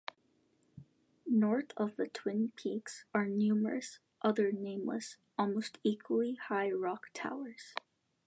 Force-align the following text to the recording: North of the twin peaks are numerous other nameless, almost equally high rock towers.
North 1.27 1.73
of 1.77 1.95
the 1.95 2.07
twin 2.07 2.53
peaks 2.55 3.05
are 3.13 3.27
numerous 3.27 3.99
other 4.23 4.51
nameless, 4.51 5.17
almost 5.37 5.77
equally 5.83 6.33
high 6.33 6.71
rock 6.71 7.11
towers. 7.13 7.75